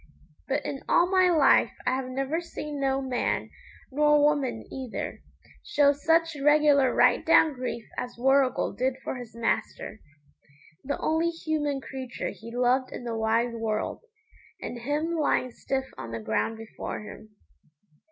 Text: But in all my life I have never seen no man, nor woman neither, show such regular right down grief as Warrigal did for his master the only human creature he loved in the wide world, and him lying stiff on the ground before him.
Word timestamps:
But 0.47 0.65
in 0.65 0.81
all 0.89 1.11
my 1.11 1.29
life 1.29 1.73
I 1.85 1.91
have 1.91 2.09
never 2.09 2.41
seen 2.41 2.79
no 2.79 3.03
man, 3.03 3.51
nor 3.91 4.19
woman 4.23 4.65
neither, 4.71 5.21
show 5.63 5.93
such 5.93 6.35
regular 6.43 6.91
right 6.91 7.23
down 7.23 7.53
grief 7.53 7.85
as 7.99 8.17
Warrigal 8.17 8.73
did 8.73 8.95
for 9.03 9.17
his 9.17 9.35
master 9.35 9.99
the 10.83 10.97
only 10.97 11.29
human 11.29 11.81
creature 11.81 12.31
he 12.31 12.51
loved 12.51 12.91
in 12.91 13.03
the 13.03 13.15
wide 13.15 13.53
world, 13.53 14.01
and 14.59 14.79
him 14.79 15.13
lying 15.15 15.51
stiff 15.51 15.85
on 15.99 16.09
the 16.09 16.19
ground 16.19 16.57
before 16.57 17.01
him. 17.01 17.35